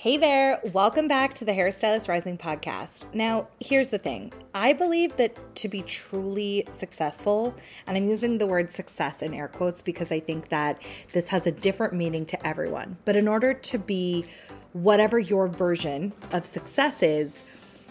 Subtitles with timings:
[0.00, 3.12] Hey there, welcome back to the Hairstylist Rising podcast.
[3.14, 7.52] Now, here's the thing I believe that to be truly successful,
[7.84, 10.80] and I'm using the word success in air quotes because I think that
[11.12, 14.24] this has a different meaning to everyone, but in order to be
[14.72, 17.42] whatever your version of success is,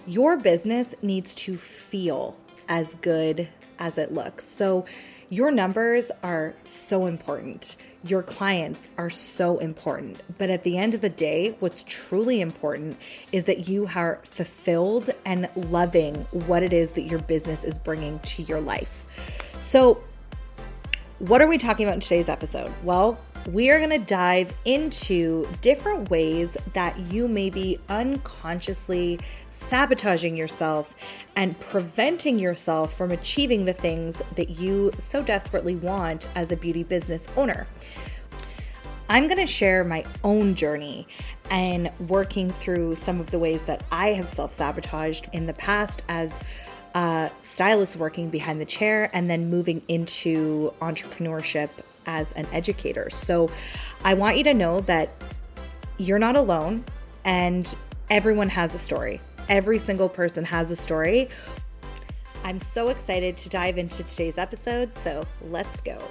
[0.06, 2.38] your business needs to feel
[2.70, 3.50] as good
[3.80, 4.46] as it looks.
[4.46, 4.86] So,
[5.30, 7.76] your numbers are so important.
[8.04, 10.22] Your clients are so important.
[10.38, 12.98] But at the end of the day, what's truly important
[13.32, 18.20] is that you are fulfilled and loving what it is that your business is bringing
[18.20, 19.04] to your life.
[19.60, 20.02] So,
[21.20, 22.72] what are we talking about in today's episode?
[22.84, 30.36] Well, we are going to dive into different ways that you may be unconsciously sabotaging
[30.36, 30.96] yourself
[31.38, 36.84] and preventing yourself from achieving the things that you so desperately want as a beauty
[36.84, 37.66] business owner.
[39.10, 41.08] I'm going to share my own journey
[41.50, 46.04] and working through some of the ways that I have self sabotaged in the past
[46.10, 46.36] as
[46.94, 51.70] a stylist working behind the chair and then moving into entrepreneurship
[52.08, 53.10] as an educator.
[53.10, 53.50] So
[54.04, 55.10] I want you to know that
[55.98, 56.84] you're not alone
[57.26, 57.76] and
[58.10, 59.22] everyone has a story.
[59.50, 61.30] Every single person has a story.
[62.44, 66.02] I'm so excited to dive into today's episode, so let's go.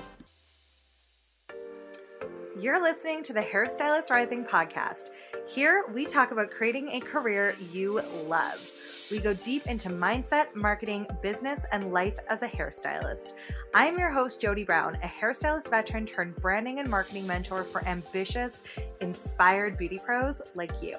[2.58, 5.11] You're listening to the Hairstylist Rising podcast.
[5.48, 8.72] Here, we talk about creating a career you love.
[9.11, 13.34] We go deep into mindset, marketing, business, and life as a hairstylist.
[13.72, 17.86] I am your host, Jody Brown, a hairstylist veteran turned branding and marketing mentor for
[17.86, 18.61] ambitious,
[19.00, 20.97] inspired beauty pros like you.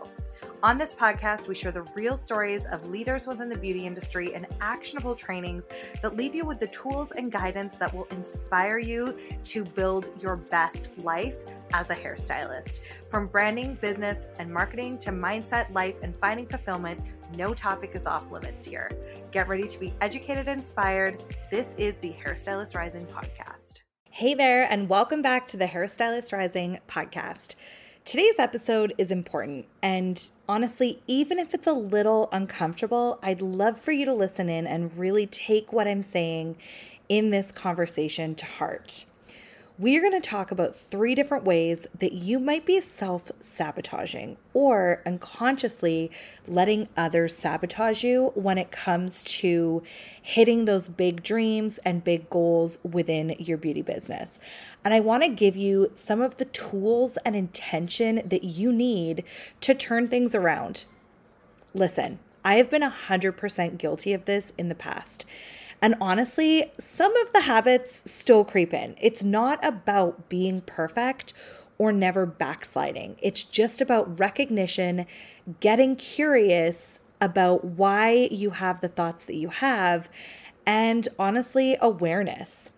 [0.64, 4.48] On this podcast, we share the real stories of leaders within the beauty industry and
[4.60, 5.66] actionable trainings
[6.02, 10.36] that leave you with the tools and guidance that will inspire you to build your
[10.36, 11.38] best life
[11.74, 12.80] as a hairstylist.
[13.10, 17.02] From branding, business, and marketing to mindset, life, and finding fulfillment,
[17.36, 18.92] no topic is off limits here.
[19.32, 21.24] Get ready to be educated and inspired.
[21.52, 23.82] This is the Hairstylist Rising podcast.
[24.10, 27.54] Hey there, and welcome back to the Hairstylist Rising podcast.
[28.08, 33.92] Today's episode is important, and honestly, even if it's a little uncomfortable, I'd love for
[33.92, 36.56] you to listen in and really take what I'm saying
[37.10, 39.04] in this conversation to heart
[39.80, 44.38] we are going to talk about three different ways that you might be self sabotaging
[44.54, 46.10] or unconsciously
[46.48, 49.84] letting others sabotage you when it comes to
[50.20, 54.40] hitting those big dreams and big goals within your beauty business.
[54.84, 59.24] And I want to give you some of the tools and intention that you need
[59.62, 60.86] to turn things around.
[61.76, 65.26] Listen, I have been 100% guilty of this in the past.
[65.82, 68.96] And honestly, some of the habits still creep in.
[69.00, 71.34] It's not about being perfect
[71.78, 75.06] or never backsliding, it's just about recognition,
[75.60, 80.10] getting curious about why you have the thoughts that you have,
[80.66, 82.72] and honestly, awareness.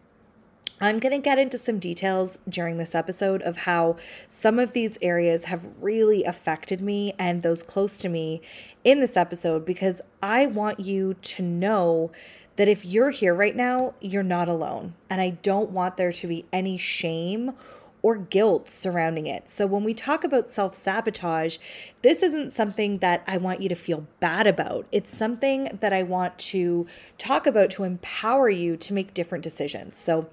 [0.81, 3.97] I'm going to get into some details during this episode of how
[4.29, 8.41] some of these areas have really affected me and those close to me
[8.85, 12.11] in this episode because I want you to know
[12.59, 14.93] that if you're here right now, you're not alone.
[15.09, 17.53] And I don't want there to be any shame
[18.01, 19.47] or guilt surrounding it.
[19.47, 21.57] So when we talk about self sabotage,
[22.01, 24.87] this isn't something that I want you to feel bad about.
[24.91, 26.85] It's something that I want to
[27.17, 29.97] talk about to empower you to make different decisions.
[29.97, 30.29] So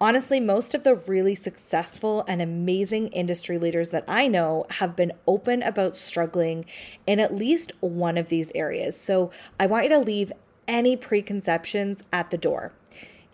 [0.00, 5.12] honestly, most of the really successful and amazing industry leaders that I know have been
[5.28, 6.64] open about struggling
[7.06, 9.00] in at least one of these areas.
[9.00, 9.30] So
[9.60, 10.32] I want you to leave
[10.66, 12.72] any preconceptions at the door.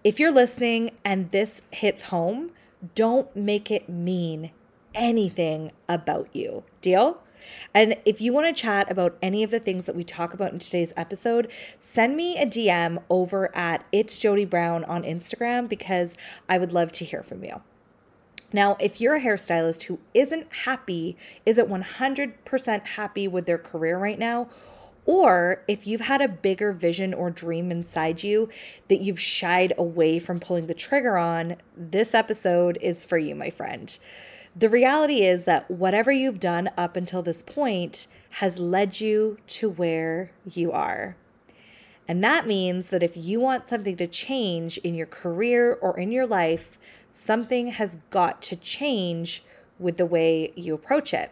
[0.04, 2.52] If you're listening and this hits home,
[2.94, 4.52] don't make it mean
[4.94, 6.64] anything about you.
[6.80, 7.22] Deal?
[7.74, 10.52] And if you want to chat about any of the things that we talk about
[10.52, 16.14] in today's episode, send me a DM over at It's Jody Brown on Instagram because
[16.48, 17.62] I would love to hear from you.
[18.52, 24.18] Now, if you're a hairstylist who isn't happy, isn't 100% happy with their career right
[24.18, 24.48] now,
[25.04, 28.48] or if you've had a bigger vision or dream inside you
[28.88, 33.50] that you've shied away from pulling the trigger on, this episode is for you, my
[33.50, 33.98] friend.
[34.54, 39.70] The reality is that whatever you've done up until this point has led you to
[39.70, 41.16] where you are.
[42.08, 46.10] And that means that if you want something to change in your career or in
[46.10, 46.78] your life,
[47.10, 49.44] something has got to change
[49.78, 51.30] with the way you approach it.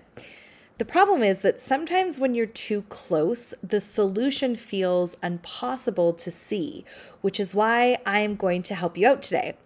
[0.78, 6.84] The problem is that sometimes when you're too close, the solution feels impossible to see,
[7.22, 9.56] which is why I am going to help you out today.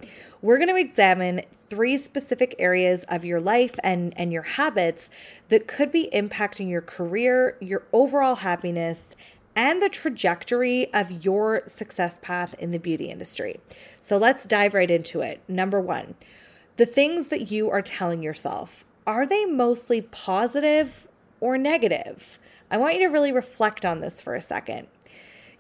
[0.41, 5.11] We're going to examine three specific areas of your life and, and your habits
[5.49, 9.17] that could be impacting your career, your overall happiness,
[9.57, 13.59] and the trajectory of your success path in the beauty industry.
[14.01, 15.41] So let's dive right into it.
[15.49, 16.15] Number one,
[16.77, 21.09] the things that you are telling yourself are they mostly positive
[21.41, 22.39] or negative?
[22.71, 24.87] I want you to really reflect on this for a second.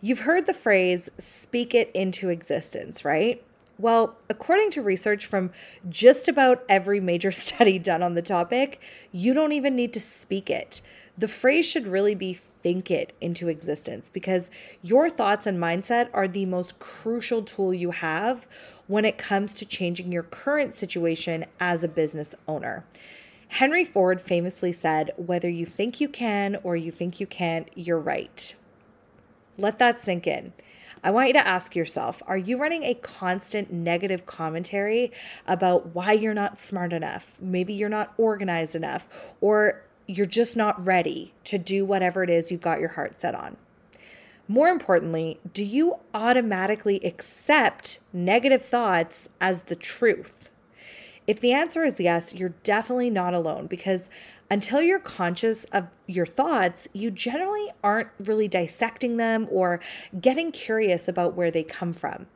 [0.00, 3.42] You've heard the phrase speak it into existence, right?
[3.76, 5.50] Well, according to research from
[5.88, 8.80] just about every major study done on the topic,
[9.10, 10.80] you don't even need to speak it.
[11.18, 14.48] The phrase should really be think it into existence because
[14.80, 18.46] your thoughts and mindset are the most crucial tool you have
[18.86, 22.84] when it comes to changing your current situation as a business owner.
[23.50, 27.98] Henry Ford famously said, Whether you think you can or you think you can't, you're
[27.98, 28.54] right.
[29.58, 30.52] Let that sink in.
[31.02, 35.12] I want you to ask yourself Are you running a constant negative commentary
[35.48, 37.38] about why you're not smart enough?
[37.40, 42.52] Maybe you're not organized enough, or you're just not ready to do whatever it is
[42.52, 43.56] you've got your heart set on.
[44.46, 50.49] More importantly, do you automatically accept negative thoughts as the truth?
[51.30, 54.10] If the answer is yes, you're definitely not alone because
[54.50, 59.78] until you're conscious of your thoughts, you generally aren't really dissecting them or
[60.20, 62.26] getting curious about where they come from.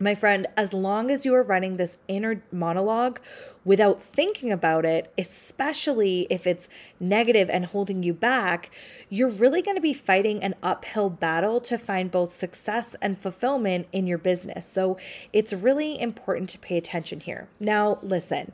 [0.00, 3.18] My friend, as long as you are running this inner monologue
[3.64, 6.68] without thinking about it, especially if it's
[7.00, 8.70] negative and holding you back,
[9.08, 13.88] you're really going to be fighting an uphill battle to find both success and fulfillment
[13.90, 14.70] in your business.
[14.70, 14.96] So
[15.32, 17.48] it's really important to pay attention here.
[17.58, 18.52] Now, listen.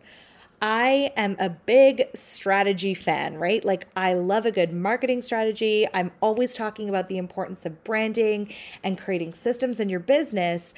[0.67, 3.63] I am a big strategy fan, right?
[3.63, 5.87] Like, I love a good marketing strategy.
[5.93, 8.51] I'm always talking about the importance of branding
[8.83, 10.73] and creating systems in your business.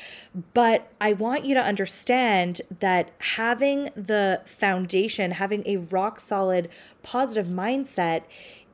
[0.54, 6.68] But I want you to understand that having the foundation, having a rock solid
[7.04, 8.24] positive mindset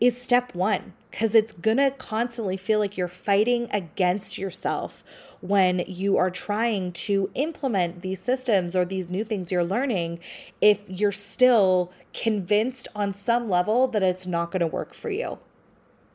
[0.03, 5.05] is step one because it's to constantly feel like you're fighting against yourself
[5.41, 10.19] when you are trying to implement these systems or these new things you're learning
[10.61, 15.39] if you're still convinced on some level that it's not to work for you.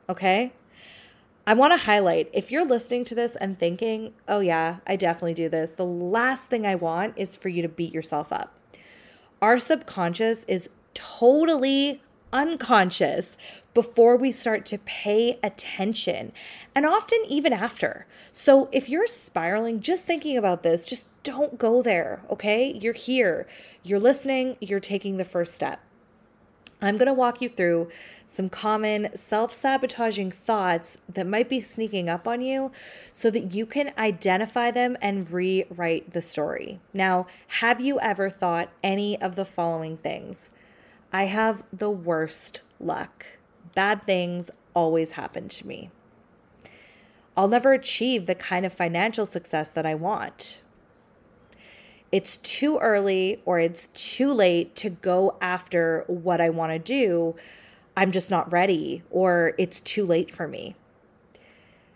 [0.10, 0.51] Okay?
[1.45, 5.34] I want to highlight if you're listening to this and thinking, oh, yeah, I definitely
[5.34, 8.60] do this, the last thing I want is for you to beat yourself up.
[9.42, 12.01] Our subconscious is totally
[12.33, 13.38] unconscious
[13.74, 16.31] before we start to pay attention
[16.74, 18.06] and often even after.
[18.33, 22.71] So if you're spiraling, just thinking about this, just don't go there, okay?
[22.71, 23.47] You're here,
[23.83, 25.81] you're listening, you're taking the first step.
[26.79, 27.89] I'm going to walk you through
[28.27, 32.71] some common self sabotaging thoughts that might be sneaking up on you
[33.12, 36.79] so that you can identify them and rewrite the story.
[36.94, 40.51] Now, have you ever thought any of the following things?
[41.12, 43.25] I have the worst luck.
[43.75, 45.89] Bad things always happen to me.
[47.36, 50.62] I'll never achieve the kind of financial success that I want.
[52.12, 57.36] It's too early or it's too late to go after what I want to do.
[57.95, 60.75] I'm just not ready or it's too late for me.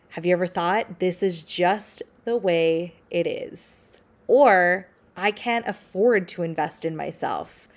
[0.10, 3.90] Have you ever thought this is just the way it is?
[4.28, 7.68] Or I can't afford to invest in myself.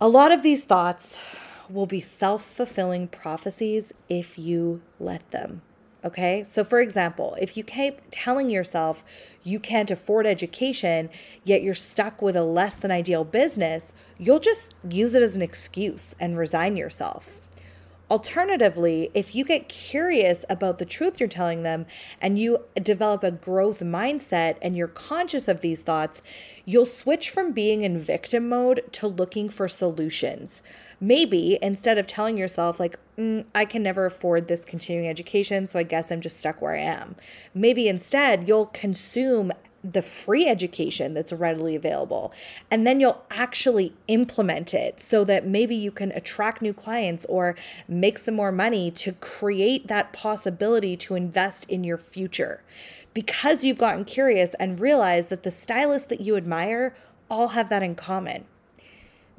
[0.00, 1.36] A lot of these thoughts
[1.68, 5.62] will be self fulfilling prophecies if you let them.
[6.04, 6.44] Okay.
[6.44, 9.02] So, for example, if you keep telling yourself
[9.42, 11.10] you can't afford education,
[11.42, 15.42] yet you're stuck with a less than ideal business, you'll just use it as an
[15.42, 17.47] excuse and resign yourself.
[18.10, 21.84] Alternatively, if you get curious about the truth you're telling them
[22.22, 26.22] and you develop a growth mindset and you're conscious of these thoughts,
[26.64, 30.62] you'll switch from being in victim mode to looking for solutions.
[30.98, 35.78] Maybe instead of telling yourself, like, mm, I can never afford this continuing education, so
[35.78, 37.14] I guess I'm just stuck where I am,
[37.52, 39.52] maybe instead you'll consume
[39.84, 42.32] the free education that's readily available.
[42.70, 47.54] And then you'll actually implement it so that maybe you can attract new clients or
[47.86, 52.62] make some more money to create that possibility to invest in your future.
[53.14, 56.96] Because you've gotten curious and realized that the stylists that you admire
[57.30, 58.44] all have that in common.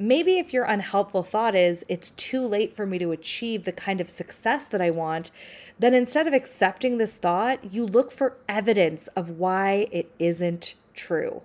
[0.02, 4.00] Maybe if your unhelpful thought is, it's too late for me to achieve the kind
[4.00, 5.30] of success that I want,
[5.78, 11.42] then instead of accepting this thought, you look for evidence of why it isn't true.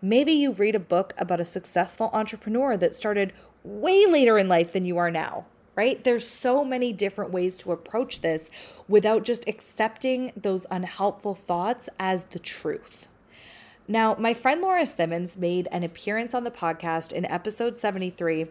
[0.00, 3.32] Maybe you read a book about a successful entrepreneur that started
[3.64, 6.04] way later in life than you are now, right?
[6.04, 8.50] There's so many different ways to approach this
[8.86, 13.08] without just accepting those unhelpful thoughts as the truth.
[13.90, 18.46] Now, my friend Laura Simmons made an appearance on the podcast in episode 73,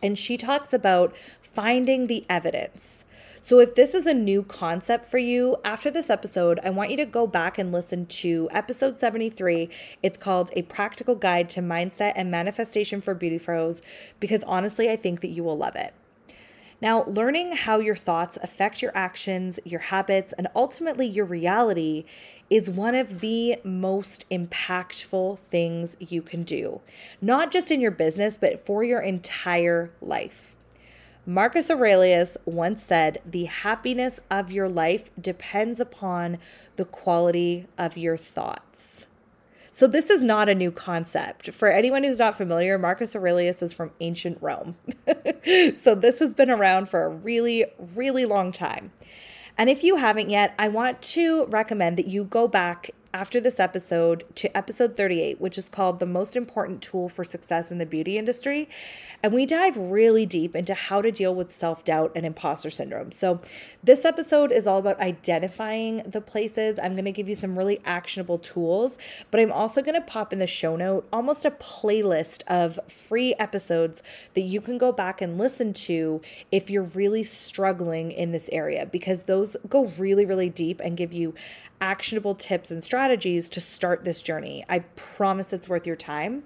[0.00, 3.02] and she talks about finding the evidence.
[3.40, 6.96] So, if this is a new concept for you, after this episode, I want you
[6.98, 9.68] to go back and listen to episode 73.
[10.00, 13.82] It's called A Practical Guide to Mindset and Manifestation for Beauty Pros,
[14.20, 15.92] because honestly, I think that you will love it.
[16.82, 22.04] Now, learning how your thoughts affect your actions, your habits, and ultimately your reality
[22.50, 26.80] is one of the most impactful things you can do,
[27.20, 30.56] not just in your business, but for your entire life.
[31.24, 36.38] Marcus Aurelius once said, The happiness of your life depends upon
[36.74, 39.06] the quality of your thoughts.
[39.74, 41.50] So, this is not a new concept.
[41.50, 44.76] For anyone who's not familiar, Marcus Aurelius is from ancient Rome.
[45.76, 48.92] so, this has been around for a really, really long time.
[49.56, 53.60] And if you haven't yet, I want to recommend that you go back after this
[53.60, 57.84] episode to episode 38, which is called The Most Important Tool for Success in the
[57.84, 58.68] Beauty Industry.
[59.22, 63.12] And we dive really deep into how to deal with self doubt and imposter syndrome.
[63.12, 63.40] So,
[63.84, 66.78] this episode is all about identifying the places.
[66.82, 68.96] I'm going to give you some really actionable tools,
[69.30, 73.34] but I'm also going to pop in the show note almost a playlist of free
[73.38, 74.02] episodes
[74.34, 78.86] that you can go back and listen to if you're really struggling in this area,
[78.86, 81.34] because those go really, really deep and give you
[81.82, 84.64] actionable tips and strategies to start this journey.
[84.68, 86.44] I promise it's worth your time.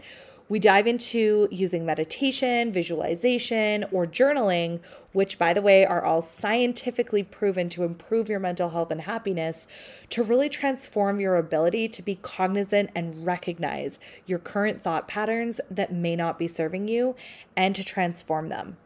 [0.48, 4.80] We dive into using meditation, visualization, or journaling,
[5.12, 9.66] which, by the way, are all scientifically proven to improve your mental health and happiness,
[10.10, 15.92] to really transform your ability to be cognizant and recognize your current thought patterns that
[15.92, 17.14] may not be serving you
[17.56, 18.78] and to transform them.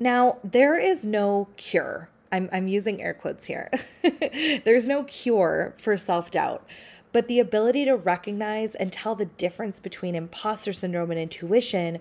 [0.00, 3.70] Now, there is no cure I'm, I'm using air quotes here.
[4.64, 6.66] There's no cure for self doubt,
[7.12, 12.00] but the ability to recognize and tell the difference between imposter syndrome and intuition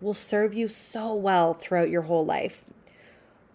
[0.00, 2.64] will serve you so well throughout your whole life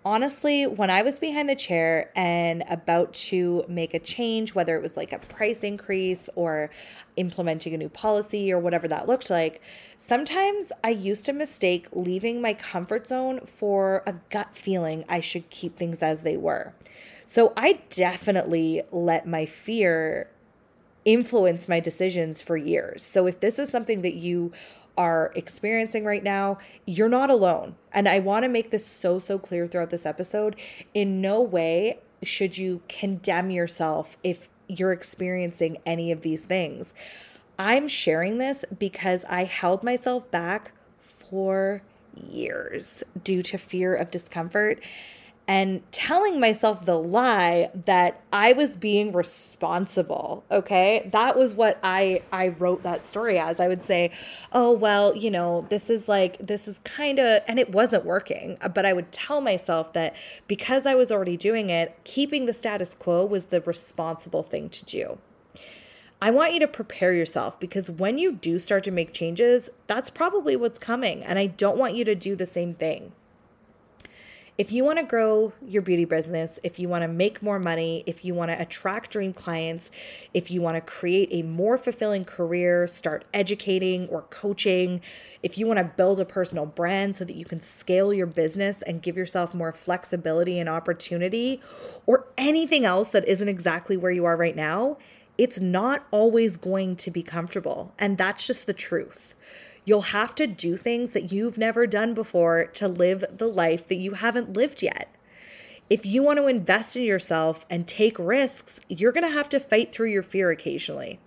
[0.05, 4.81] honestly, when I was behind the chair and about to make a change, whether it
[4.81, 6.69] was like a price increase or
[7.17, 9.61] implementing a new policy or whatever that looked like,
[9.97, 15.49] sometimes I used to mistake leaving my comfort zone for a gut feeling I should
[15.49, 16.73] keep things as they were.
[17.25, 20.29] So I definitely let my fear
[21.05, 23.03] influence my decisions for years.
[23.03, 24.51] So if this is something that you
[24.99, 27.73] are experiencing right now, you're not alone.
[27.93, 30.57] And I want to make this so, so clear throughout this episode.
[30.93, 36.93] In no way should you condemn yourself if you're experiencing any of these things.
[37.57, 41.81] I'm sharing this because I held myself back for
[42.13, 44.83] years due to fear of discomfort
[45.49, 50.43] and telling myself the lie that I was being responsible.
[50.51, 51.09] Okay.
[51.11, 53.59] That was what I, I wrote that story as.
[53.59, 54.11] I would say,
[54.53, 58.59] oh, well, you know, this is like, this is kind of, and it wasn't working.
[58.61, 60.15] Uh, but I would tell myself that
[60.47, 64.85] because I was already doing it, keeping the status quo was the responsible thing to
[64.85, 65.17] do.
[66.21, 70.11] I want you to prepare yourself because when you do start to make changes, that's
[70.11, 71.23] probably what's coming.
[71.23, 73.13] And I don't want you to do the same thing.
[74.59, 78.03] If you want to grow your beauty business, if you want to make more money,
[78.05, 79.89] if you want to attract dream clients,
[80.33, 84.99] if you want to create a more fulfilling career, start educating or coaching,
[85.43, 88.81] if you want to build a personal brand so that you can scale your business
[88.81, 91.61] and give yourself more flexibility and opportunity,
[92.05, 94.97] or anything else that isn't exactly where you are right now,
[95.37, 97.93] it's not always going to be comfortable.
[97.97, 99.35] And that's just the truth.
[99.85, 103.95] You'll have to do things that you've never done before to live the life that
[103.95, 105.13] you haven't lived yet.
[105.89, 109.59] If you want to invest in yourself and take risks, you're going to have to
[109.59, 111.19] fight through your fear occasionally.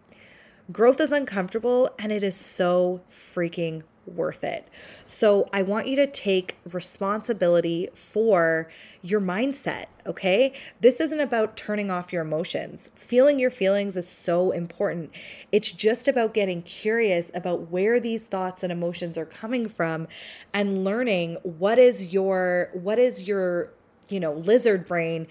[0.71, 4.69] Growth is uncomfortable and it is so freaking worth it.
[5.05, 8.69] So I want you to take responsibility for
[9.03, 10.53] your mindset, okay?
[10.81, 12.91] This isn't about turning off your emotions.
[12.95, 15.11] Feeling your feelings is so important.
[15.51, 20.09] It's just about getting curious about where these thoughts and emotions are coming from
[20.53, 23.71] and learning what is your what is your,
[24.09, 25.27] you know, lizard brain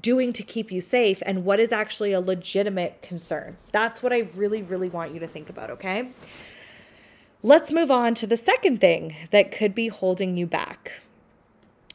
[0.00, 3.56] doing to keep you safe and what is actually a legitimate concern.
[3.72, 6.10] That's what I really really want you to think about, okay?
[7.42, 10.92] Let's move on to the second thing that could be holding you back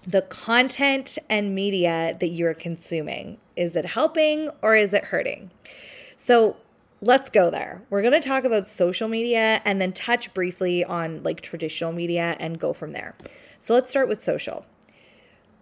[0.05, 3.38] the content and media that you're consuming.
[3.55, 5.50] Is it helping or is it hurting?
[6.17, 6.57] So,
[7.01, 7.81] let's go there.
[7.89, 12.38] We're going to talk about social media and then touch briefly on like traditional media
[12.39, 13.15] and go from there.
[13.59, 14.65] So let's start with social.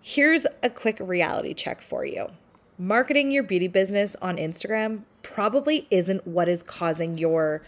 [0.01, 2.29] Here's a quick reality check for you.
[2.77, 7.63] Marketing your beauty business on Instagram probably isn't what is causing your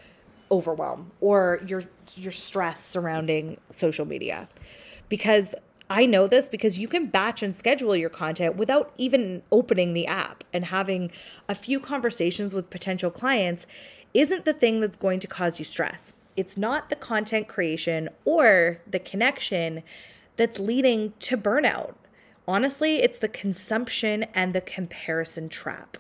[0.52, 1.84] overwhelm or your
[2.16, 4.48] your stress surrounding social media.
[5.10, 5.56] Because
[5.90, 10.08] I know this because you can batch and schedule your content without even opening the
[10.08, 11.12] app and having
[11.48, 13.66] a few conversations with potential clients
[14.14, 16.14] isn't the thing that's going to cause you stress.
[16.36, 19.84] It's not the content creation or the connection
[20.38, 21.96] that's leading to burnout.
[22.48, 25.98] Honestly, it's the consumption and the comparison trap.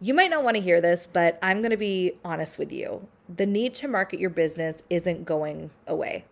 [0.00, 3.08] You might not want to hear this, but I'm going to be honest with you.
[3.28, 6.24] The need to market your business isn't going away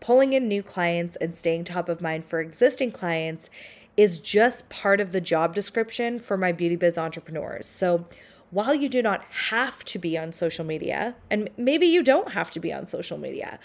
[0.00, 3.50] pulling in new clients and staying top of mind for existing clients
[3.96, 7.66] is just part of the job description for my beauty biz entrepreneurs.
[7.66, 8.06] So,
[8.50, 12.50] while you do not have to be on social media, and maybe you don't have
[12.52, 13.58] to be on social media,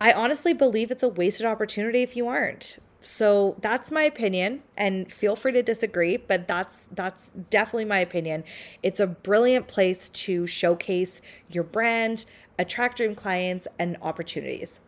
[0.00, 2.78] I honestly believe it's a wasted opportunity if you aren't.
[3.02, 8.44] So that's my opinion and feel free to disagree, but that's that's definitely my opinion.
[8.82, 12.24] It's a brilliant place to showcase your brand,
[12.60, 14.78] attract dream clients and opportunities.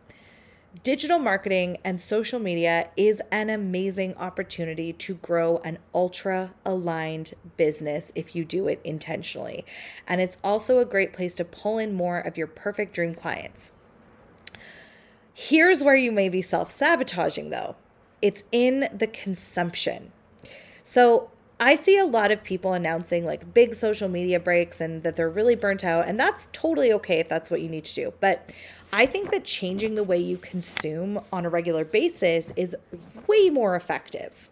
[0.83, 8.11] Digital marketing and social media is an amazing opportunity to grow an ultra aligned business
[8.15, 9.65] if you do it intentionally.
[10.07, 13.73] And it's also a great place to pull in more of your perfect dream clients.
[15.33, 17.75] Here's where you may be self sabotaging though
[18.25, 20.11] it's in the consumption.
[20.81, 21.29] So,
[21.59, 25.29] I see a lot of people announcing like big social media breaks and that they're
[25.29, 28.13] really burnt out, and that's totally okay if that's what you need to do.
[28.19, 28.51] But
[28.91, 32.75] I think that changing the way you consume on a regular basis is
[33.27, 34.49] way more effective.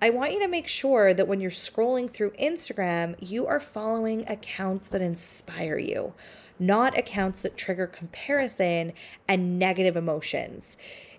[0.00, 4.26] I want you to make sure that when you're scrolling through Instagram, you are following
[4.28, 6.14] accounts that inspire you,
[6.60, 8.92] not accounts that trigger comparison
[9.28, 10.76] and negative emotions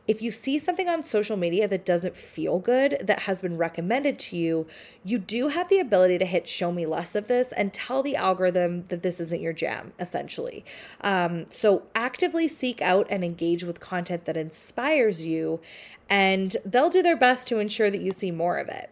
[0.07, 4.17] if you see something on social media that doesn't feel good that has been recommended
[4.19, 4.67] to you,
[5.03, 8.15] you do have the ability to hit show me less of this and tell the
[8.15, 10.65] algorithm that this isn't your jam, essentially.
[11.01, 15.59] Um, so actively seek out and engage with content that inspires you,
[16.09, 18.89] and they'll do their best to ensure that you see more of it.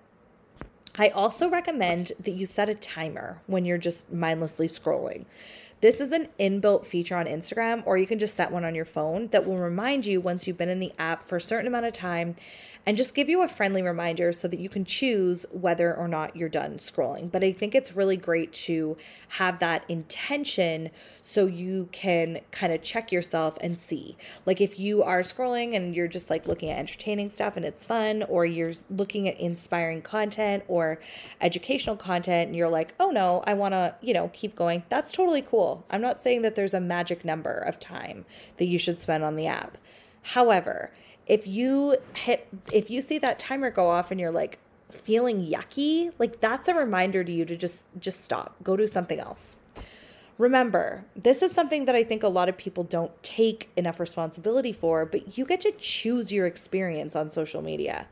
[0.97, 5.25] I also recommend that you set a timer when you're just mindlessly scrolling.
[5.81, 8.83] This is an inbuilt feature on Instagram, or you can just set one on your
[8.83, 11.85] phone that will remind you once you've been in the app for a certain amount
[11.85, 12.35] of time
[12.85, 16.35] and just give you a friendly reminder so that you can choose whether or not
[16.35, 17.29] you're done scrolling.
[17.29, 18.97] But I think it's really great to
[19.29, 20.89] have that intention
[21.21, 24.17] so you can kind of check yourself and see.
[24.45, 27.85] Like if you are scrolling and you're just like looking at entertaining stuff and it's
[27.85, 30.99] fun, or you're looking at inspiring content or
[31.41, 35.11] educational content and you're like, oh no, I want to, you know, keep going, that's
[35.11, 35.68] totally cool.
[35.89, 38.25] I'm not saying that there's a magic number of time
[38.57, 39.77] that you should spend on the app.
[40.21, 40.91] However,
[41.25, 46.11] if you hit if you see that timer go off and you're like feeling yucky,
[46.17, 48.55] like that's a reminder to you to just just stop.
[48.63, 49.55] Go do something else.
[50.37, 54.71] Remember, this is something that I think a lot of people don't take enough responsibility
[54.71, 58.07] for, but you get to choose your experience on social media.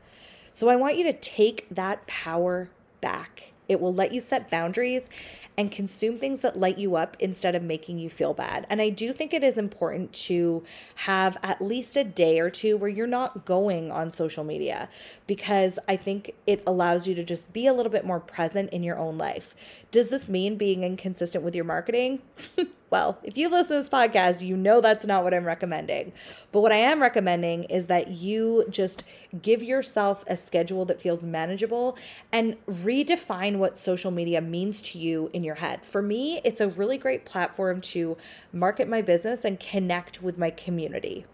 [0.52, 2.68] So I want you to take that power
[3.00, 3.52] back.
[3.68, 5.08] It will let you set boundaries
[5.56, 8.66] and consume things that light you up instead of making you feel bad.
[8.70, 10.62] And I do think it is important to
[10.94, 14.88] have at least a day or two where you're not going on social media
[15.26, 18.82] because I think it allows you to just be a little bit more present in
[18.82, 19.54] your own life.
[19.90, 22.22] Does this mean being inconsistent with your marketing?
[22.90, 26.12] Well, if you listen to this podcast, you know that's not what I'm recommending.
[26.52, 29.04] But what I am recommending is that you just
[29.42, 31.98] give yourself a schedule that feels manageable
[32.32, 35.84] and redefine what social media means to you in your head.
[35.84, 38.16] For me, it's a really great platform to
[38.52, 41.26] market my business and connect with my community.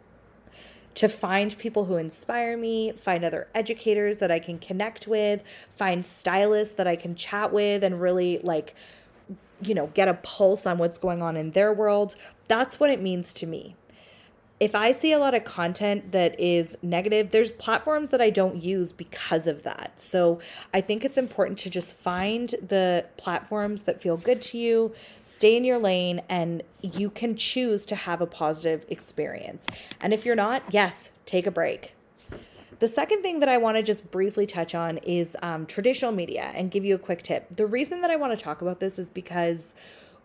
[0.97, 5.43] To find people who inspire me, find other educators that I can connect with,
[5.77, 8.77] find stylists that I can chat with and really like
[9.63, 12.17] you know, get a pulse on what's going on in their world.
[12.49, 13.77] That's what it means to me.
[14.61, 18.63] If I see a lot of content that is negative, there's platforms that I don't
[18.63, 20.01] use because of that.
[20.01, 20.39] So
[20.73, 25.57] I think it's important to just find the platforms that feel good to you, stay
[25.57, 29.67] in your lane, and you can choose to have a positive experience.
[30.01, 31.95] And if you're not, yes, take a break.
[32.79, 36.51] The second thing that I want to just briefly touch on is um, traditional media
[36.55, 37.55] and give you a quick tip.
[37.57, 39.75] The reason that I want to talk about this is because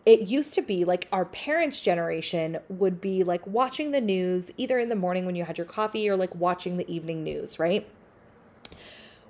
[0.06, 4.78] it used to be like our parents' generation would be like watching the news either
[4.78, 7.86] in the morning when you had your coffee or like watching the evening news, right?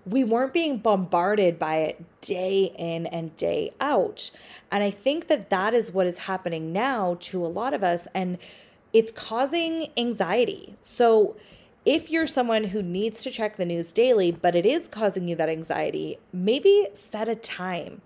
[0.06, 4.30] we weren't being bombarded by it day in and day out.
[4.72, 8.06] And I think that that is what is happening now to a lot of us.
[8.14, 8.38] And
[8.92, 10.74] it's causing anxiety.
[10.80, 11.37] So,
[11.85, 15.37] if you're someone who needs to check the news daily, but it is causing you
[15.37, 18.03] that anxiety, maybe set a time.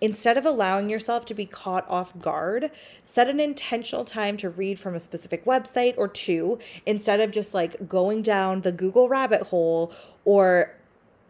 [0.00, 2.70] Instead of allowing yourself to be caught off guard,
[3.04, 7.54] set an intentional time to read from a specific website or two instead of just
[7.54, 9.92] like going down the Google rabbit hole
[10.24, 10.74] or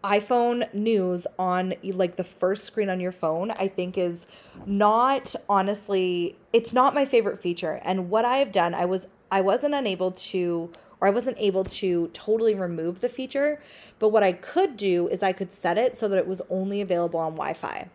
[0.02, 4.26] iPhone news on like the first screen on your phone, I think is
[4.66, 7.80] not honestly, it's not my favorite feature.
[7.82, 11.64] And what I have done, I was I wasn't unable to or I wasn't able
[11.64, 13.60] to totally remove the feature,
[13.98, 16.80] but what I could do is I could set it so that it was only
[16.80, 17.88] available on Wi-Fi.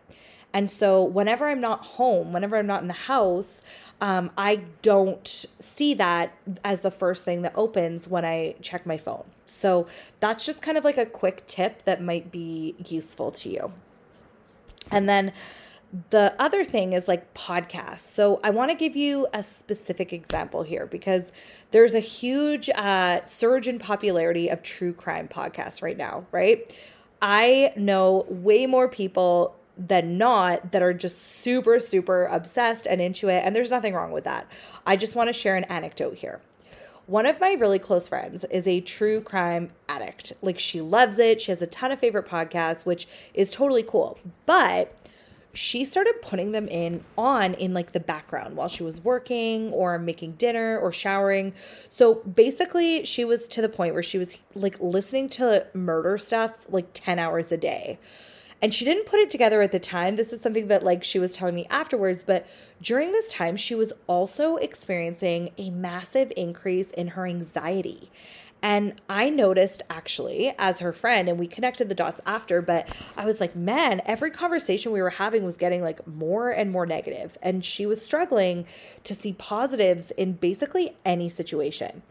[0.52, 3.62] And so whenever I'm not home, whenever I'm not in the house,
[4.00, 6.34] um, I don't see that
[6.64, 9.24] as the first thing that opens when I check my phone.
[9.46, 9.86] So
[10.18, 13.72] that's just kind of like a quick tip that might be useful to you.
[14.90, 15.32] And then
[16.10, 18.00] the other thing is like podcasts.
[18.00, 21.32] So I want to give you a specific example here because
[21.72, 26.72] there's a huge uh, surge in popularity of true crime podcasts right now, right?
[27.20, 33.28] I know way more people than not that are just super, super obsessed and into
[33.28, 33.42] it.
[33.44, 34.46] And there's nothing wrong with that.
[34.86, 36.40] I just want to share an anecdote here.
[37.06, 40.34] One of my really close friends is a true crime addict.
[40.42, 41.40] Like she loves it.
[41.40, 44.20] She has a ton of favorite podcasts, which is totally cool.
[44.46, 44.94] But
[45.52, 49.98] she started putting them in on in like the background while she was working or
[49.98, 51.52] making dinner or showering.
[51.88, 56.52] So basically, she was to the point where she was like listening to murder stuff
[56.68, 57.98] like 10 hours a day.
[58.62, 60.16] And she didn't put it together at the time.
[60.16, 62.46] This is something that like she was telling me afterwards, but
[62.82, 68.10] during this time she was also experiencing a massive increase in her anxiety.
[68.62, 73.24] And I noticed actually as her friend, and we connected the dots after, but I
[73.24, 77.38] was like, man, every conversation we were having was getting like more and more negative,
[77.42, 78.66] And she was struggling
[79.04, 82.02] to see positives in basically any situation.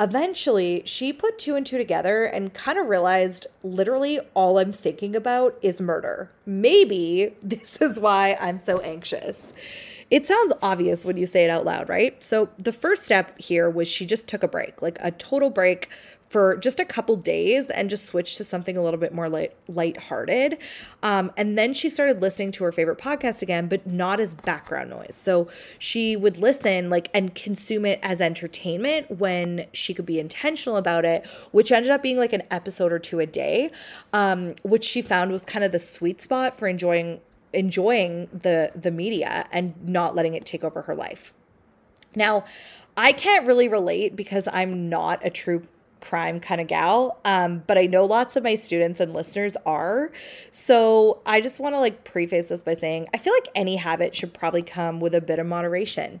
[0.00, 5.14] Eventually, she put two and two together and kind of realized literally all I'm thinking
[5.14, 6.30] about is murder.
[6.46, 9.52] Maybe this is why I'm so anxious.
[10.12, 12.22] It sounds obvious when you say it out loud, right?
[12.22, 15.88] So, the first step here was she just took a break, like a total break
[16.28, 19.54] for just a couple days and just switched to something a little bit more light
[19.68, 20.58] lighthearted.
[21.02, 24.90] Um, and then she started listening to her favorite podcast again, but not as background
[24.90, 25.14] noise.
[25.14, 25.48] So
[25.78, 31.06] she would listen like and consume it as entertainment when she could be intentional about
[31.06, 33.70] it, which ended up being like an episode or two a day,
[34.12, 37.20] um, which she found was kind of the sweet spot for enjoying
[37.52, 41.34] enjoying the the media and not letting it take over her life.
[42.14, 42.44] Now,
[42.96, 45.62] I can't really relate because I'm not a true
[46.02, 47.18] crime kind of gal.
[47.24, 50.10] Um, but I know lots of my students and listeners are.
[50.50, 54.14] So I just want to like preface this by saying I feel like any habit
[54.14, 56.20] should probably come with a bit of moderation.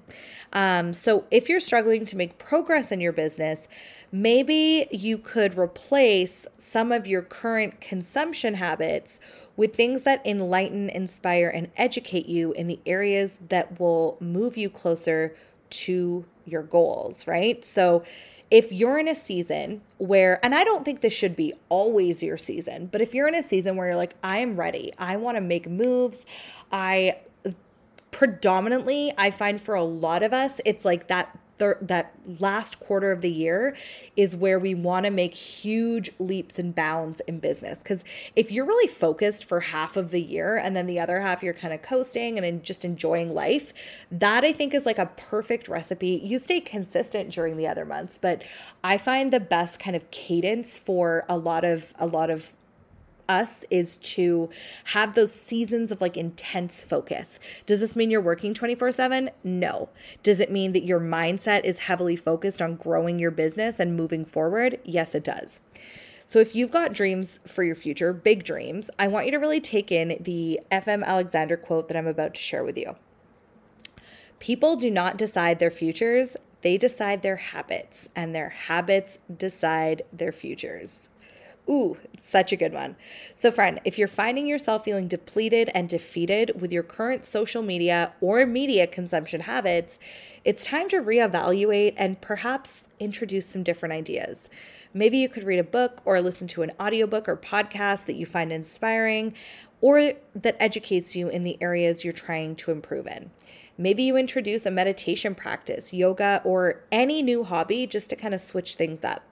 [0.54, 3.68] Um, so if you're struggling to make progress in your business,
[4.10, 9.18] maybe you could replace some of your current consumption habits
[9.56, 14.70] with things that enlighten, inspire, and educate you in the areas that will move you
[14.70, 15.34] closer
[15.70, 17.64] to your goals, right?
[17.64, 18.02] So
[18.50, 22.36] if you're in a season where, and I don't think this should be always your
[22.36, 25.40] season, but if you're in a season where you're like, I'm ready, I want to
[25.40, 26.26] make moves,
[26.70, 27.16] I
[28.10, 33.12] predominantly, I find for a lot of us, it's like that thir- that last quarter
[33.12, 33.76] of the year
[34.16, 37.78] is where we want to make huge leaps and bounds in business.
[37.78, 38.04] Because
[38.36, 41.54] if you're really focused for half of the year and then the other half you're
[41.54, 43.72] kind of coasting and just enjoying life,
[44.10, 46.20] that I think is like a perfect recipe.
[46.22, 48.42] You stay consistent during the other months, but
[48.84, 52.52] I find the best kind of cadence for a lot of a lot of
[53.28, 54.50] us is to
[54.86, 57.38] have those seasons of like intense focus.
[57.66, 59.30] Does this mean you're working 24 7?
[59.44, 59.88] No.
[60.22, 64.24] Does it mean that your mindset is heavily focused on growing your business and moving
[64.24, 64.78] forward?
[64.84, 65.60] Yes, it does.
[66.24, 69.60] So, if you've got dreams for your future, big dreams, I want you to really
[69.60, 72.96] take in the FM Alexander quote that I'm about to share with you.
[74.38, 80.32] People do not decide their futures, they decide their habits, and their habits decide their
[80.32, 81.08] futures.
[81.68, 82.96] Ooh, such a good one.
[83.34, 88.12] So, friend, if you're finding yourself feeling depleted and defeated with your current social media
[88.20, 89.98] or media consumption habits,
[90.44, 94.48] it's time to reevaluate and perhaps introduce some different ideas.
[94.92, 98.26] Maybe you could read a book or listen to an audiobook or podcast that you
[98.26, 99.34] find inspiring
[99.80, 103.30] or that educates you in the areas you're trying to improve in.
[103.78, 108.40] Maybe you introduce a meditation practice, yoga, or any new hobby just to kind of
[108.40, 109.22] switch things up.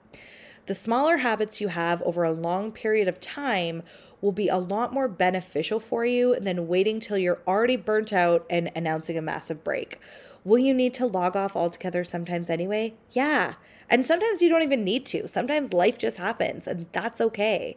[0.71, 3.83] The smaller habits you have over a long period of time
[4.21, 8.45] will be a lot more beneficial for you than waiting till you're already burnt out
[8.49, 9.99] and announcing a massive break.
[10.43, 12.93] Will you need to log off altogether sometimes anyway?
[13.11, 13.55] Yeah.
[13.89, 15.27] And sometimes you don't even need to.
[15.27, 17.75] Sometimes life just happens, and that's okay.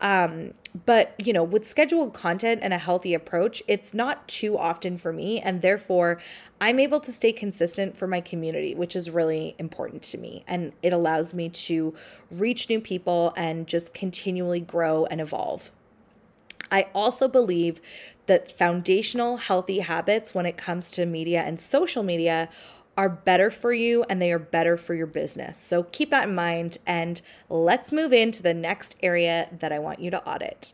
[0.00, 4.98] Um, but you know, with scheduled content and a healthy approach, it's not too often
[4.98, 6.20] for me, and therefore
[6.60, 10.44] I'm able to stay consistent for my community, which is really important to me.
[10.48, 11.94] And it allows me to
[12.32, 15.70] reach new people and just continually grow and evolve.
[16.72, 17.80] I also believe
[18.32, 22.48] that foundational healthy habits when it comes to media and social media
[22.96, 25.58] are better for you and they are better for your business.
[25.58, 30.00] So keep that in mind and let's move into the next area that I want
[30.00, 30.72] you to audit.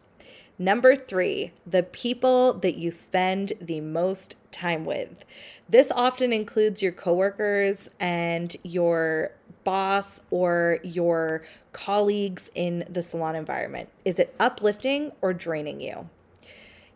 [0.57, 5.25] Number three, the people that you spend the most time with.
[5.69, 9.33] This often includes your coworkers and your
[9.65, 11.43] boss or your
[11.73, 13.89] colleagues in the salon environment.
[14.05, 16.09] Is it uplifting or draining you?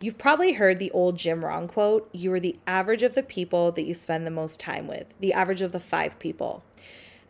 [0.03, 3.71] You've probably heard the old Jim Rohn quote You are the average of the people
[3.71, 6.65] that you spend the most time with, the average of the five people.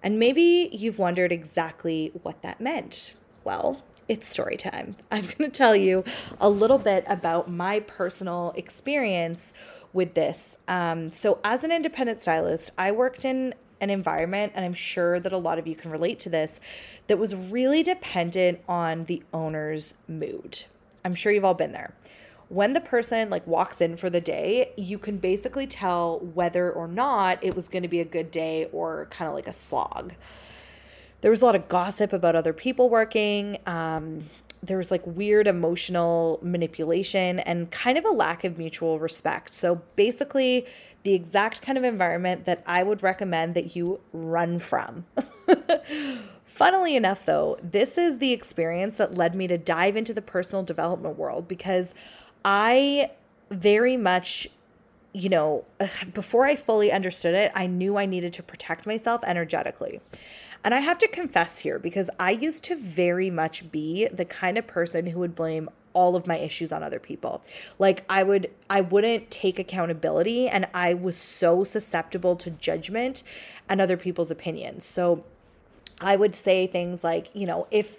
[0.03, 3.13] And maybe you've wondered exactly what that meant.
[3.45, 4.97] Well, it's story time.
[5.13, 6.03] I'm going to tell you
[6.41, 9.53] a little bit about my personal experience
[9.93, 10.57] with this.
[10.67, 15.35] Um, so, as an independent stylist, I worked in an environment, and I'm sure that
[15.35, 16.59] a lot of you can relate to this,
[17.09, 20.65] that was really dependent on the owner's mood.
[21.05, 21.93] I'm sure you've all been there
[22.53, 26.87] when the person like walks in for the day, you can basically tell whether or
[26.87, 30.13] not it was going to be a good day or kind of like a slog.
[31.23, 33.57] There was a lot of gossip about other people working.
[33.65, 34.25] Um,
[34.63, 39.55] there was like weird emotional manipulation and kind of a lack of mutual respect.
[39.55, 40.67] So basically,
[41.05, 45.07] the exact kind of environment that I would recommend that you run from.
[46.45, 50.63] Funnily enough, though, this is the experience that led me to dive into the personal
[50.63, 51.95] development world because
[52.45, 53.11] I
[53.51, 54.49] very much
[55.13, 55.65] you know,
[56.15, 60.01] before I fully understood it, I knew I needed to protect myself energetically.
[60.65, 64.57] And I have to confess here because I used to very much be the kind
[64.57, 67.43] of person who would blame all of my issues on other people.
[67.79, 73.23] Like I would I wouldn't take accountability and I was so susceptible to judgment
[73.69, 74.87] and other people's opinions.
[74.87, 75.25] So
[76.01, 77.99] I would say things like, you know, if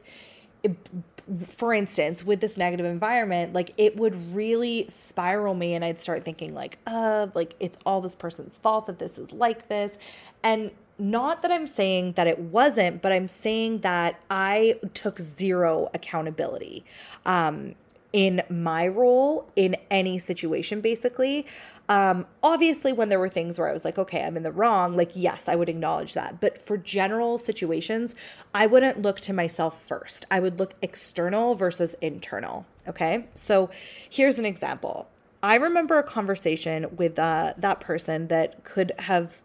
[1.47, 6.23] for instance, with this negative environment, like it would really spiral me and I'd start
[6.23, 9.97] thinking like, uh, like it's all this person's fault that this is like this.
[10.43, 15.89] And not that I'm saying that it wasn't, but I'm saying that I took zero
[15.93, 16.85] accountability.
[17.25, 17.75] Um,
[18.13, 21.45] in my role in any situation, basically.
[21.89, 24.95] Um, obviously, when there were things where I was like, okay, I'm in the wrong,
[24.95, 26.39] like, yes, I would acknowledge that.
[26.39, 28.13] But for general situations,
[28.53, 30.25] I wouldn't look to myself first.
[30.29, 32.65] I would look external versus internal.
[32.87, 33.25] Okay.
[33.33, 33.71] So
[34.09, 35.09] here's an example.
[35.41, 39.41] I remember a conversation with uh, that person that could have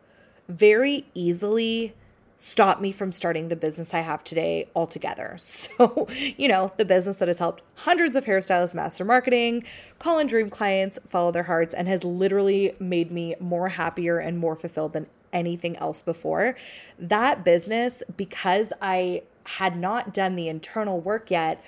[0.49, 1.95] very easily
[2.41, 5.37] stop me from starting the business I have today altogether.
[5.79, 9.65] So, you know, the business that has helped hundreds of hairstylists master marketing,
[9.99, 14.39] call in dream clients, follow their hearts, and has literally made me more happier and
[14.39, 16.57] more fulfilled than anything else before.
[16.99, 21.65] That business, because I had not done the internal work yet,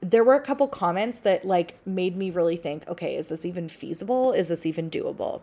[0.00, 3.68] there were a couple comments that like made me really think, okay, is this even
[3.68, 4.32] feasible?
[4.32, 5.42] Is this even doable?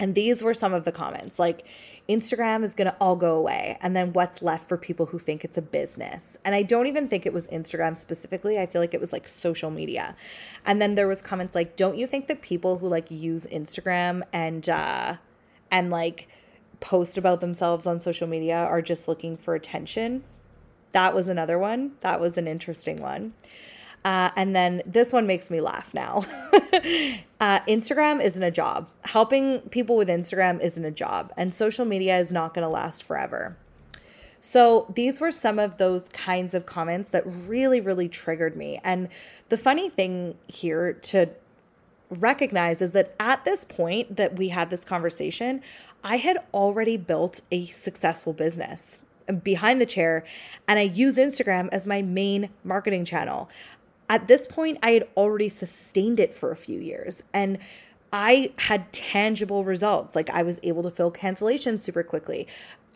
[0.00, 1.66] And these were some of the comments like,
[2.08, 3.76] Instagram is going to all go away.
[3.82, 6.38] And then what's left for people who think it's a business?
[6.44, 8.58] And I don't even think it was Instagram specifically.
[8.58, 10.16] I feel like it was like social media.
[10.64, 14.22] And then there was comments like, don't you think that people who like use Instagram
[14.32, 15.16] and, uh,
[15.70, 16.28] and like
[16.80, 20.24] post about themselves on social media are just looking for attention?
[20.92, 21.92] That was another one.
[22.00, 23.34] That was an interesting one.
[24.04, 26.24] Uh, and then this one makes me laugh now.
[27.40, 28.88] uh, Instagram isn't a job.
[29.04, 33.04] Helping people with Instagram isn't a job, and social media is not going to last
[33.04, 33.56] forever.
[34.40, 38.80] So, these were some of those kinds of comments that really, really triggered me.
[38.84, 39.08] And
[39.48, 41.28] the funny thing here to
[42.10, 45.60] recognize is that at this point that we had this conversation,
[46.04, 49.00] I had already built a successful business
[49.42, 50.24] behind the chair
[50.66, 53.50] and I used Instagram as my main marketing channel
[54.08, 57.58] at this point, I had already sustained it for a few years and
[58.12, 60.16] I had tangible results.
[60.16, 62.46] Like I was able to fill cancellations super quickly.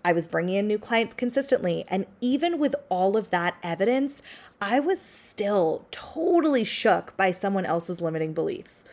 [0.05, 1.85] I was bringing in new clients consistently.
[1.88, 4.22] And even with all of that evidence,
[4.61, 8.85] I was still totally shook by someone else's limiting beliefs.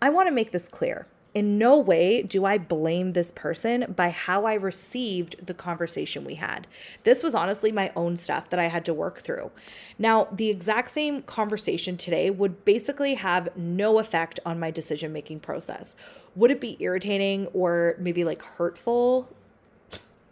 [0.00, 1.06] I want to make this clear.
[1.34, 6.34] In no way do I blame this person by how I received the conversation we
[6.34, 6.66] had.
[7.04, 9.50] This was honestly my own stuff that I had to work through.
[9.98, 15.40] Now, the exact same conversation today would basically have no effect on my decision making
[15.40, 15.94] process.
[16.34, 19.34] Would it be irritating or maybe like hurtful?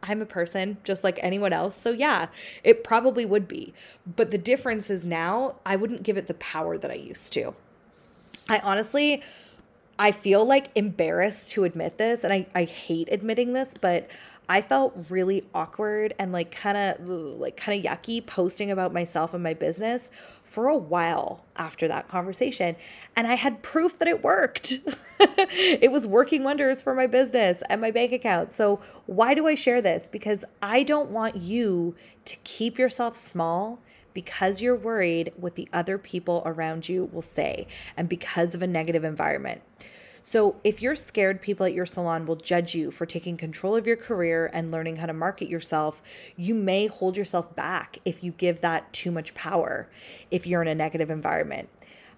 [0.03, 1.77] I'm a person just like anyone else.
[1.77, 2.29] So, yeah,
[2.63, 3.75] it probably would be.
[4.17, 7.55] But the difference is now I wouldn't give it the power that I used to.
[8.49, 9.23] I honestly
[10.01, 14.09] I feel like embarrassed to admit this, and I, I hate admitting this, but
[14.49, 19.35] I felt really awkward and like kind of like kind of yucky posting about myself
[19.35, 20.11] and my business
[20.43, 22.77] for a while after that conversation.
[23.15, 24.81] And I had proof that it worked.
[25.21, 28.53] it was working wonders for my business and my bank account.
[28.53, 30.09] So, why do I share this?
[30.09, 33.81] Because I don't want you to keep yourself small
[34.15, 38.67] because you're worried what the other people around you will say and because of a
[38.67, 39.63] negative environment.
[40.23, 43.87] So, if you're scared people at your salon will judge you for taking control of
[43.87, 46.03] your career and learning how to market yourself,
[46.37, 49.89] you may hold yourself back if you give that too much power
[50.31, 51.71] if you're in a negative environment.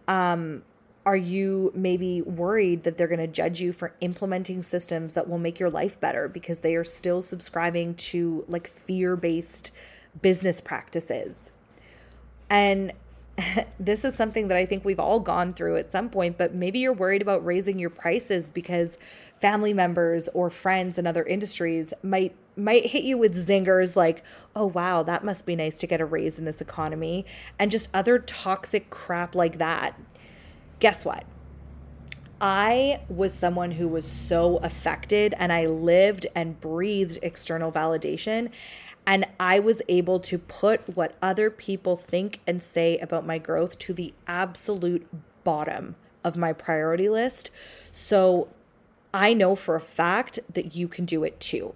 [0.08, 0.62] Um,
[1.06, 5.38] are you maybe worried that they're going to judge you for implementing systems that will
[5.38, 9.70] make your life better because they are still subscribing to like fear based
[10.20, 11.51] business practices?
[12.52, 12.92] And
[13.80, 16.78] this is something that I think we've all gone through at some point, but maybe
[16.78, 18.98] you're worried about raising your prices because
[19.40, 24.22] family members or friends in other industries might might hit you with zingers like,
[24.54, 27.24] "Oh wow, that must be nice to get a raise in this economy,"
[27.58, 29.98] and just other toxic crap like that.
[30.78, 31.24] Guess what?
[32.42, 38.50] I was someone who was so affected and I lived and breathed external validation.
[39.06, 43.78] And I was able to put what other people think and say about my growth
[43.80, 45.06] to the absolute
[45.44, 47.50] bottom of my priority list.
[47.90, 48.48] So
[49.12, 51.74] I know for a fact that you can do it too.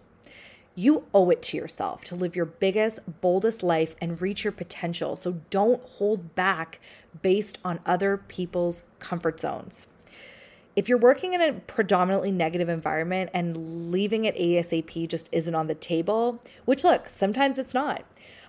[0.75, 5.17] You owe it to yourself to live your biggest, boldest life and reach your potential.
[5.17, 6.81] So don't hold back
[7.23, 9.89] based on other people's comfort zones
[10.77, 15.67] if you're working in a predominantly negative environment and leaving it ASAP just isn't on
[15.67, 18.05] the table, which look, sometimes it's not.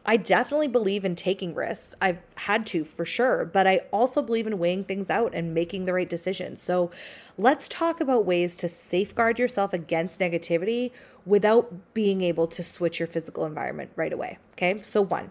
[0.10, 1.94] I definitely believe in taking risks.
[2.02, 5.84] I've had to for sure, but I also believe in weighing things out and making
[5.84, 6.62] the right decisions.
[6.62, 6.92] So
[7.38, 10.92] let's talk about ways to safeguard yourself against negativity
[11.26, 14.38] without being able to switch your physical environment right away.
[14.54, 15.30] Okay, so one,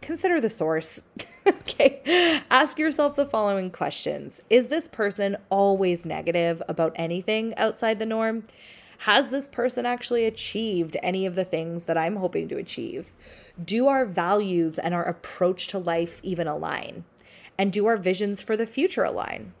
[0.00, 1.00] consider the source.
[1.46, 2.42] okay.
[2.50, 8.44] Ask yourself the following questions Is this person always negative about anything outside the norm?
[9.00, 13.10] Has this person actually achieved any of the things that I'm hoping to achieve?
[13.62, 17.04] Do our values and our approach to life even align?
[17.58, 19.52] And do our visions for the future align?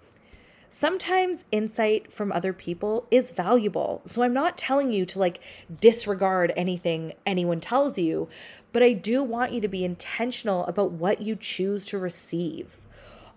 [0.78, 4.02] Sometimes insight from other people is valuable.
[4.04, 5.40] So I'm not telling you to like
[5.80, 8.28] disregard anything anyone tells you,
[8.74, 12.76] but I do want you to be intentional about what you choose to receive.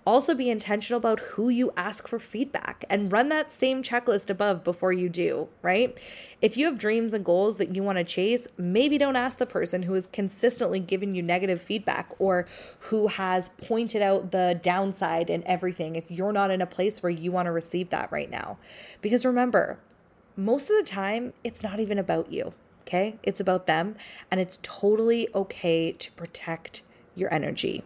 [0.09, 4.63] Also, be intentional about who you ask for feedback and run that same checklist above
[4.63, 6.01] before you do, right?
[6.41, 9.45] If you have dreams and goals that you want to chase, maybe don't ask the
[9.45, 12.47] person who has consistently given you negative feedback or
[12.79, 17.11] who has pointed out the downside and everything if you're not in a place where
[17.11, 18.57] you want to receive that right now.
[19.03, 19.77] Because remember,
[20.35, 23.19] most of the time, it's not even about you, okay?
[23.21, 23.95] It's about them,
[24.31, 26.81] and it's totally okay to protect
[27.13, 27.83] your energy.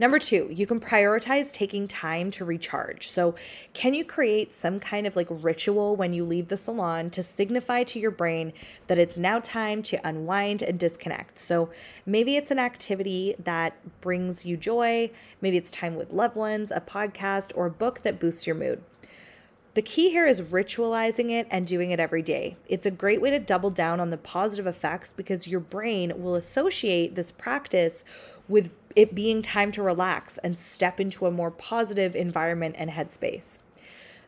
[0.00, 3.10] Number two, you can prioritize taking time to recharge.
[3.10, 3.34] So,
[3.74, 7.82] can you create some kind of like ritual when you leave the salon to signify
[7.84, 8.54] to your brain
[8.86, 11.38] that it's now time to unwind and disconnect?
[11.38, 11.68] So,
[12.06, 15.10] maybe it's an activity that brings you joy,
[15.42, 18.82] maybe it's time with loved ones, a podcast, or a book that boosts your mood.
[19.74, 22.56] The key here is ritualizing it and doing it every day.
[22.66, 26.34] It's a great way to double down on the positive effects because your brain will
[26.34, 28.02] associate this practice
[28.48, 33.58] with it being time to relax and step into a more positive environment and headspace.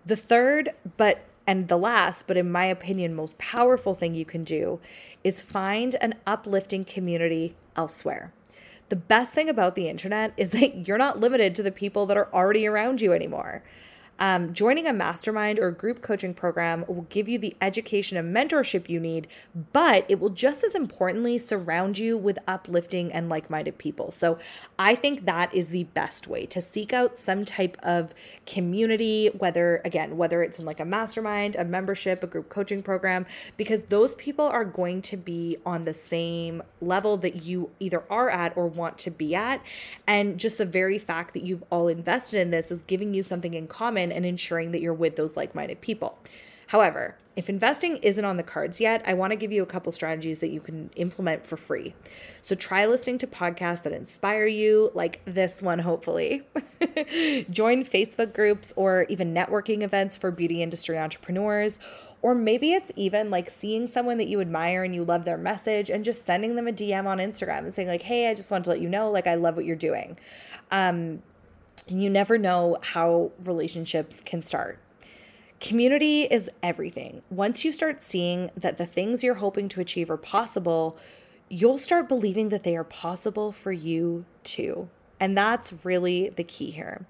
[0.04, 4.44] The third, but and the last, but in my opinion, most powerful thing you can
[4.44, 4.80] do
[5.24, 8.32] is find an uplifting community elsewhere.
[8.88, 12.16] The best thing about the internet is that you're not limited to the people that
[12.16, 13.62] are already around you anymore.
[14.22, 18.88] Um, joining a mastermind or group coaching program will give you the education and mentorship
[18.88, 19.26] you need,
[19.72, 24.12] but it will just as importantly surround you with uplifting and like minded people.
[24.12, 24.38] So
[24.78, 28.14] I think that is the best way to seek out some type of
[28.46, 33.26] community, whether, again, whether it's in like a mastermind, a membership, a group coaching program,
[33.56, 38.30] because those people are going to be on the same level that you either are
[38.30, 39.60] at or want to be at.
[40.06, 43.54] And just the very fact that you've all invested in this is giving you something
[43.54, 46.18] in common and ensuring that you're with those like minded people.
[46.68, 49.90] However, if investing isn't on the cards yet, I want to give you a couple
[49.92, 51.94] strategies that you can implement for free.
[52.42, 56.42] So try listening to podcasts that inspire you, like this one, hopefully.
[57.50, 61.78] Join Facebook groups or even networking events for beauty industry entrepreneurs.
[62.20, 65.90] Or maybe it's even like seeing someone that you admire and you love their message
[65.90, 68.64] and just sending them a DM on Instagram and saying, like, hey, I just want
[68.64, 70.18] to let you know, like, I love what you're doing.
[70.70, 71.22] Um,
[71.88, 74.78] you never know how relationships can start.
[75.60, 77.22] Community is everything.
[77.30, 80.98] Once you start seeing that the things you're hoping to achieve are possible,
[81.48, 84.88] you'll start believing that they are possible for you too.
[85.20, 87.06] And that's really the key here.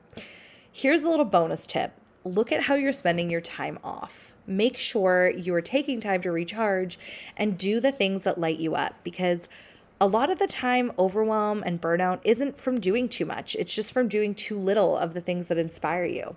[0.70, 1.93] Here's a little bonus tip
[2.25, 4.33] look at how you're spending your time off.
[4.47, 6.99] Make sure you are taking time to recharge
[7.37, 9.49] and do the things that light you up because
[10.03, 13.55] a lot of the time, overwhelm and burnout isn't from doing too much.
[13.55, 16.34] It's just from doing too little of the things that inspire you.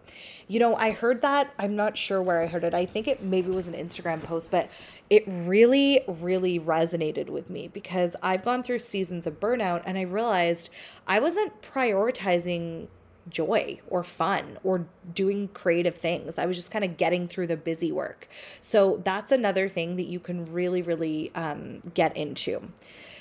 [0.47, 1.51] You know, I heard that.
[1.57, 2.75] I'm not sure where I heard it.
[2.75, 4.69] I think it maybe was an Instagram post, but
[5.09, 10.01] it really, really resonated with me because I've gone through seasons of burnout and I
[10.01, 10.69] realized
[11.07, 12.85] I wasn't prioritizing
[13.29, 16.37] joy or fun or doing creative things.
[16.37, 18.27] I was just kind of getting through the busy work.
[18.61, 22.69] So that's another thing that you can really, really um, get into.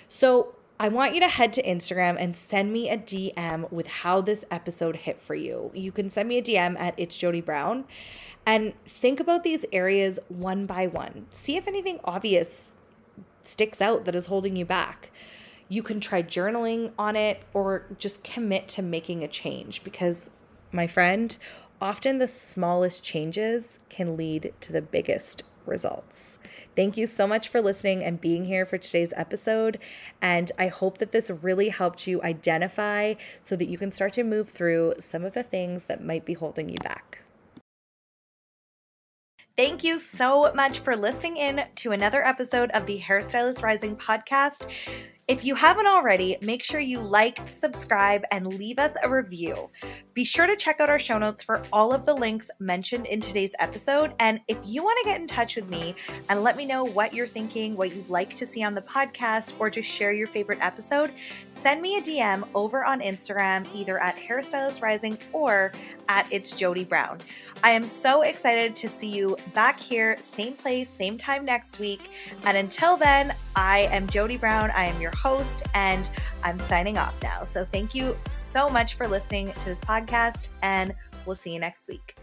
[0.08, 4.20] So I want you to head to Instagram and send me a DM with how
[4.20, 5.70] this episode hit for you.
[5.72, 7.84] You can send me a DM at It's Jody Brown
[8.44, 11.26] and think about these areas one by one.
[11.30, 12.72] See if anything obvious
[13.42, 15.10] sticks out that is holding you back.
[15.68, 20.28] You can try journaling on it or just commit to making a change because,
[20.72, 21.36] my friend,
[21.80, 26.38] often the smallest changes can lead to the biggest results.
[26.76, 29.78] Thank you so much for listening and being here for today's episode.
[30.20, 34.24] And I hope that this really helped you identify so that you can start to
[34.24, 37.24] move through some of the things that might be holding you back.
[39.56, 44.68] Thank you so much for listening in to another episode of the Hairstylist Rising podcast.
[45.26, 49.70] If you haven't already, make sure you like, subscribe, and leave us a review.
[50.12, 53.22] Be sure to check out our show notes for all of the links mentioned in
[53.22, 54.12] today's episode.
[54.20, 55.94] And if you want to get in touch with me
[56.28, 59.54] and let me know what you're thinking, what you'd like to see on the podcast,
[59.58, 61.10] or just share your favorite episode,
[61.50, 65.72] send me a DM over on Instagram, either at Hairstylist Rising or
[66.06, 67.18] at It's Jody Brown.
[67.62, 72.10] I am so excited to see you back here, same place, same time next week.
[72.44, 74.70] And until then, I am Jody Brown.
[74.72, 76.08] I am your host, and
[76.42, 77.44] I'm signing off now.
[77.44, 80.94] So thank you so much for listening to this podcast, and
[81.26, 82.16] we'll see you next week.